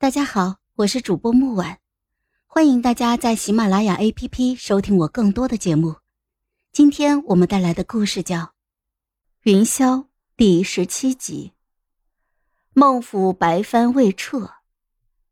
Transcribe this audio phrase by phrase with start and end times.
[0.00, 1.78] 大家好，我是主播木婉，
[2.46, 5.96] 欢迎大家在喜马拉雅 APP 收听我更多的节目。
[6.72, 8.38] 今天我们带来的故事叫
[9.42, 9.98] 《云霄》
[10.38, 11.52] 第十七集。
[12.72, 14.50] 孟府白帆未撤，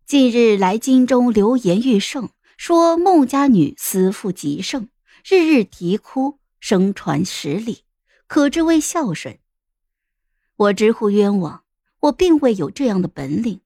[0.05, 2.29] 近日来京中流言愈盛，
[2.59, 4.91] 说孟家女思父极盛，
[5.27, 7.85] 日日啼哭，声传十里，
[8.27, 9.39] 可知为孝顺。
[10.57, 11.65] 我直呼冤枉，
[12.01, 13.63] 我并未有这样的本领。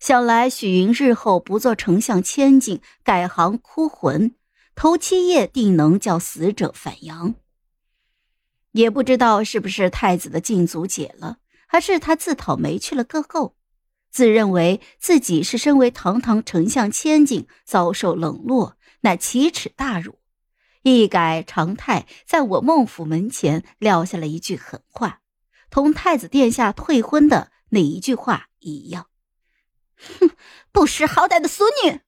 [0.00, 4.34] 想来许云日后不做丞相千金，改行哭魂，
[4.74, 7.34] 头七夜定能叫死者反阳。
[8.72, 11.36] 也不知道是不是太子的禁足解了，
[11.66, 13.54] 还是他自讨没趣了个够，
[14.10, 20.18] 自认为自己是身为堂堂丞相千金，遭受冷落，乃奇耻大辱，
[20.82, 25.20] 一改常态，在我孟府门前撂下了一句狠话，
[25.68, 29.08] 同太子殿下退婚的那一句话一样。
[30.00, 30.30] 哼，
[30.72, 32.00] 不识好歹的俗女！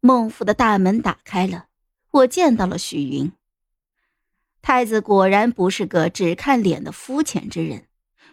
[0.00, 1.66] 孟府的大门打开了，
[2.10, 3.32] 我见到了许云。
[4.62, 7.86] 太子果然不是个只看脸的肤浅之人，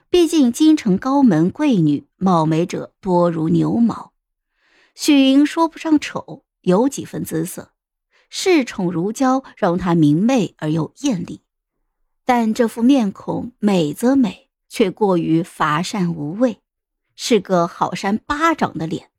[0.09, 4.13] 毕竟京城高门贵女貌美者多如牛毛。
[4.95, 7.73] 许云说不上丑，有几分姿色，
[8.31, 11.41] 恃宠如骄，让她明媚而又艳丽。
[12.25, 16.62] 但这副面孔美则美，却过于乏善无味。
[17.16, 19.11] 是个好扇巴掌的脸，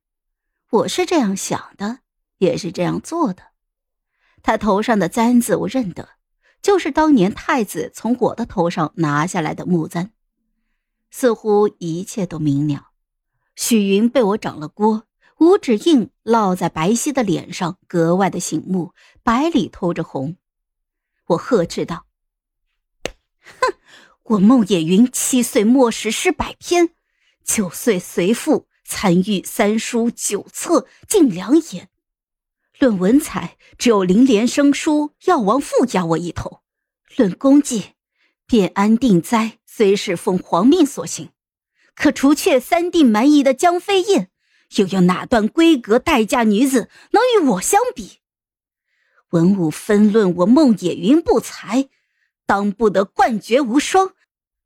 [0.70, 2.00] 我是这样想的，
[2.38, 3.52] 也是这样做的。
[4.42, 6.10] 他头上的簪子我认得，
[6.60, 10.10] 就是当年太子从我的头上拿下来的木簪。
[11.10, 12.88] 似乎一切都明了。
[13.54, 15.04] 许云被我掌了锅，
[15.38, 20.36] 五指印烙在白皙的脸上，格外的醒目，白里透着红。
[21.26, 22.06] 我呵斥道
[23.38, 23.74] ：“哼，
[24.24, 26.90] 我孟野云七岁默识诗百篇。”
[27.44, 31.90] 九岁随父参与三书九策，尽良言。
[32.78, 36.62] 论文采，只有林连生疏药王父压我一头；
[37.16, 37.92] 论功绩，
[38.46, 41.30] 便安定哉虽是奉皇命所行，
[41.94, 44.30] 可除却三弟蛮夷的江飞燕，
[44.76, 48.18] 又有哪段闺阁待嫁女子能与我相比？
[49.30, 51.88] 文武分论我孟野云不才，
[52.46, 54.14] 当不得冠绝无双。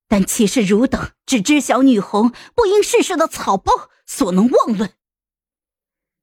[0.08, 4.90] 但岂是汝等只知晓女红不应世事的草包所能妄论？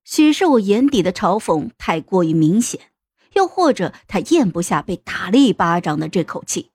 [0.04, 2.92] 许是我眼底的嘲讽太过于明显，
[3.34, 6.72] 又或者他咽不下被打了一巴掌的这口气。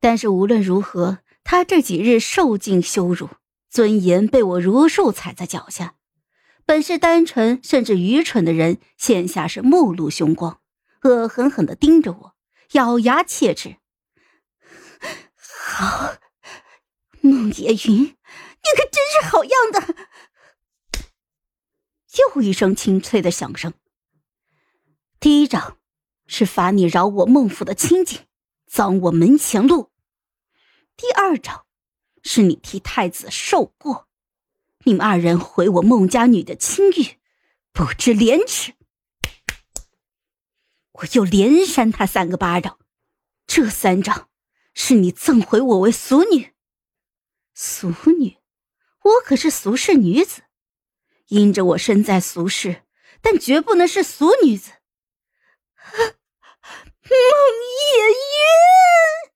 [0.00, 3.28] 但是无论如何，他这几日受尽羞辱，
[3.70, 5.94] 尊严被我如数踩在脚下。
[6.64, 10.60] 本是单纯甚至愚蠢的人，现下是目露凶光，
[11.02, 12.34] 恶狠狠地盯着我，
[12.72, 13.76] 咬牙切齿。
[15.70, 16.16] 好，
[17.20, 18.14] 孟野云，你
[18.74, 19.94] 可真是好样的！
[22.34, 23.74] 又一声清脆的响声。
[25.20, 25.76] 第一掌
[26.26, 28.26] 是罚你扰我孟府的清净，
[28.66, 29.90] 脏我门前路；
[30.96, 31.66] 第二招
[32.22, 34.08] 是你替太子受过，
[34.84, 37.18] 你们二人毁我孟家女的清誉，
[37.72, 38.72] 不知廉耻。
[40.92, 42.78] 我又连扇他三个巴掌，
[43.46, 44.27] 这三掌。
[44.80, 46.54] 是你赠回我为俗女，
[47.52, 48.38] 俗女，
[49.02, 50.42] 我可是俗世女子，
[51.26, 52.84] 因着我身在俗世，
[53.20, 54.70] 但绝不能是俗女子。
[57.02, 59.32] 孟夜云，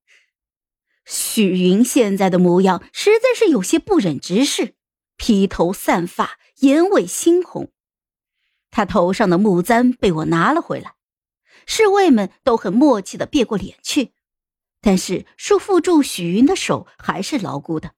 [1.04, 4.76] 许云现在的模样实在是有些不忍直视，
[5.16, 7.72] 披头散发，眼尾猩红。
[8.70, 10.94] 他头上的木簪被我拿了回来，
[11.66, 14.14] 侍卫们都很默契的别过脸去。
[14.82, 17.94] 但是束缚住许云的手还是牢固的，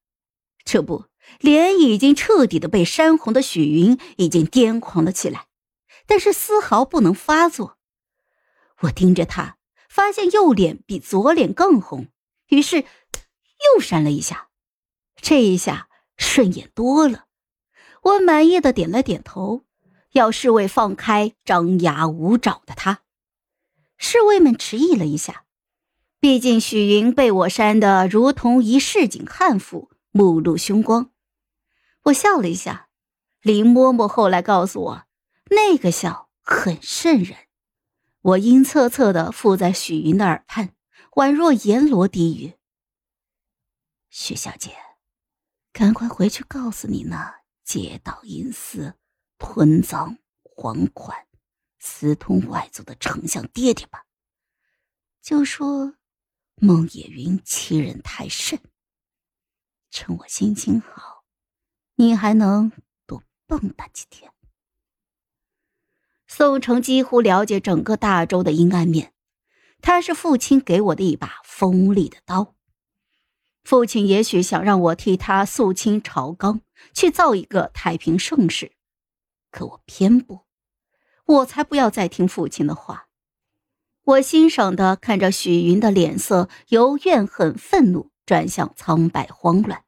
[0.64, 1.06] 这不，
[1.40, 5.46] 脸已经彻底的被扇红的许云已经癫狂了起来，
[6.06, 7.78] 但是丝毫不能发作。
[8.80, 9.56] 我盯着他，
[9.88, 12.08] 发现右脸比左脸更红，
[12.48, 14.50] 于是又扇了一下，
[15.16, 17.24] 这一下顺眼多了。
[18.02, 19.64] 我满意的点了点头，
[20.12, 23.00] 要侍卫放开张牙舞爪的他。
[23.96, 25.43] 侍卫们迟疑了一下。
[26.24, 31.10] 毕竟许云被我扇得如同一市井悍妇，目露凶光。
[32.04, 32.88] 我笑了一下，
[33.42, 35.04] 林嬷嬷后来告诉我，
[35.50, 37.36] 那个笑很瘆人。
[38.22, 40.74] 我阴恻恻的附在许云的耳畔，
[41.16, 42.54] 宛若阎罗低语
[44.08, 44.74] ：“许小姐，
[45.74, 48.94] 赶快回去告诉你那结党营私、
[49.36, 51.26] 吞赃还款、
[51.78, 54.06] 私通外族的丞相爹爹吧，
[55.20, 55.96] 就说。”
[56.56, 58.58] 孟野云欺人太甚，
[59.90, 61.24] 趁我心情好，
[61.96, 62.72] 你还能
[63.06, 64.32] 多蹦跶几天。
[66.26, 69.12] 宋城几乎了解整个大周的阴暗面，
[69.82, 72.54] 他是父亲给我的一把锋利的刀。
[73.62, 76.60] 父亲也许想让我替他肃清朝纲，
[76.92, 78.72] 去造一个太平盛世，
[79.50, 80.40] 可我偏不，
[81.26, 83.08] 我才不要再听父亲的话。
[84.04, 89.82] 我欣赏的看着许云的脸色由怨恨、愤怒转向苍白、慌乱，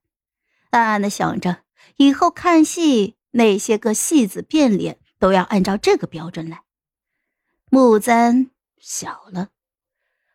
[0.71, 1.65] 暗暗的想着
[1.97, 6.63] 以后看戏那些个戏子变脸都要按照这个标准来。
[7.69, 9.51] 木簪小了，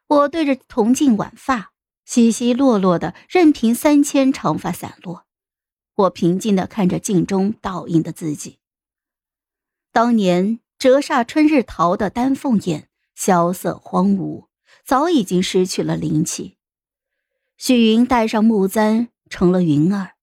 [0.05, 1.71] 我对着铜镜挽发，
[2.05, 5.25] 稀稀落落的，任凭三千长发散落。
[5.95, 8.59] 我平静的看着镜中倒映的自己。
[9.91, 12.89] 当年折煞春日桃的丹凤眼。
[13.23, 14.47] 萧瑟荒芜，
[14.83, 16.57] 早已经失去了灵气。
[17.55, 20.15] 许云戴上木簪，成了云儿；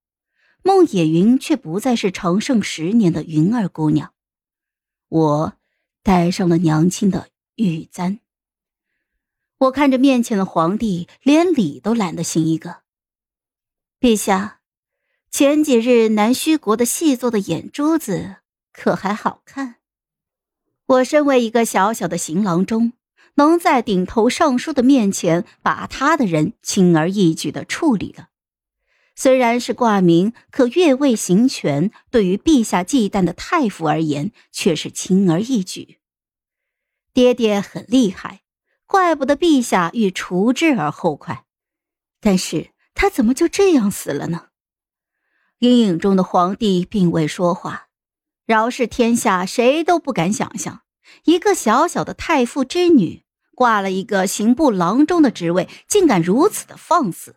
[0.64, 4.12] 孟野云却不再是长盛十年的云儿姑娘。
[5.08, 5.52] 我
[6.02, 8.18] 戴上了娘亲的玉簪。
[9.58, 12.82] 我看着面前的皇帝，连礼都懒得行一个。
[14.00, 14.60] 陛下，
[15.30, 18.38] 前几日南虚国的细作的眼珠子，
[18.72, 19.76] 可还好看？
[20.88, 22.94] 我身为一个小小的行郎中，
[23.34, 28.28] 能在顶头上书的面前把他的人轻而易举的处理了。
[29.14, 35.98] 虽然是挂名，可越位行权，对于陛下忌惮的太傅而言，却是轻而易举。
[37.12, 38.40] 爹爹很厉害，
[38.86, 41.44] 怪不得陛下欲除之而后快。
[42.20, 44.46] 但是他怎么就这样死了呢？
[45.58, 47.87] 阴影中的皇帝并未说话。
[48.48, 50.80] 饶是天下谁都不敢想象，
[51.24, 53.22] 一个小小的太傅之女
[53.54, 57.36] 挂了一个刑部郎中的职位，竟敢如此的放肆。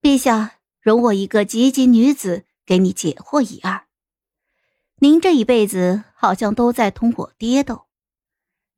[0.00, 3.84] 陛下，容我一个籍籍女子给你解惑一二。
[5.00, 7.88] 您这一辈子好像都在同我爹斗，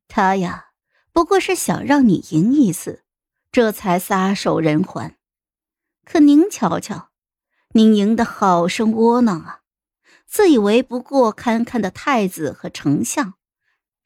[0.09, 0.71] 他呀，
[1.13, 3.05] 不过是想让你赢一次，
[3.53, 5.15] 这才撒手人寰。
[6.03, 7.11] 可您瞧瞧，
[7.69, 9.62] 您赢得好生窝囊啊！
[10.33, 13.35] 自以为不过堪堪的太子和丞相，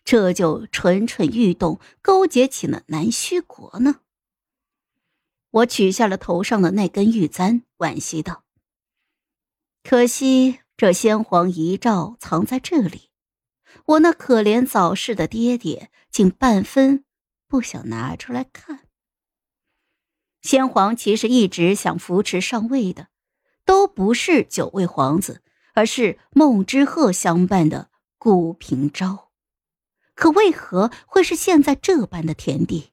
[0.03, 4.01] 这就蠢蠢欲动，勾结起了南虚国呢。
[5.51, 8.43] 我取下了头上的那根玉簪，惋惜道
[9.87, 13.09] ：“可惜这先皇遗诏藏在这里，
[13.85, 17.05] 我那可怜早逝的爹爹竟半分
[17.47, 18.81] 不想拿出来看。
[20.41, 23.07] 先皇其实一直想扶持上位的，
[23.63, 25.41] 都不是九位皇子。”
[25.77, 29.29] 而是孟之鹤相伴的顾平昭，
[30.15, 32.89] 可为何会是现在这般的田地？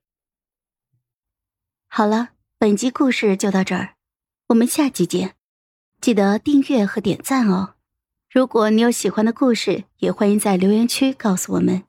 [1.88, 3.94] 好了，本集故事就到这儿，
[4.48, 5.34] 我们下集见，
[6.02, 7.76] 记得订阅和点赞哦。
[8.30, 11.84] 如果你有喜欢的故事，也欢迎在留言区告诉我们。